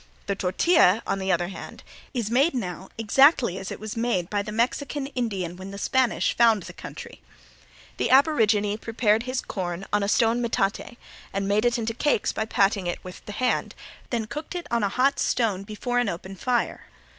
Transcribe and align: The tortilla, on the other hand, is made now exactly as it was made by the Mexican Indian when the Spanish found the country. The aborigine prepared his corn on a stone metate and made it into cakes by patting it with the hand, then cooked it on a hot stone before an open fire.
The 0.25 0.33
tortilla, 0.35 1.03
on 1.05 1.19
the 1.19 1.31
other 1.31 1.49
hand, 1.49 1.83
is 2.11 2.31
made 2.31 2.55
now 2.55 2.89
exactly 2.97 3.59
as 3.59 3.69
it 3.69 3.79
was 3.79 3.95
made 3.95 4.31
by 4.31 4.41
the 4.41 4.51
Mexican 4.51 5.05
Indian 5.05 5.55
when 5.55 5.69
the 5.69 5.77
Spanish 5.77 6.35
found 6.35 6.63
the 6.63 6.73
country. 6.73 7.21
The 7.97 8.09
aborigine 8.09 8.77
prepared 8.77 9.21
his 9.29 9.41
corn 9.41 9.85
on 9.93 10.01
a 10.01 10.07
stone 10.09 10.41
metate 10.41 10.97
and 11.31 11.47
made 11.47 11.65
it 11.65 11.77
into 11.77 11.93
cakes 11.93 12.31
by 12.31 12.45
patting 12.45 12.87
it 12.87 12.97
with 13.03 13.23
the 13.27 13.31
hand, 13.33 13.75
then 14.09 14.25
cooked 14.25 14.55
it 14.55 14.65
on 14.71 14.81
a 14.81 14.89
hot 14.89 15.19
stone 15.19 15.61
before 15.61 15.99
an 15.99 16.09
open 16.09 16.35
fire. 16.35 16.87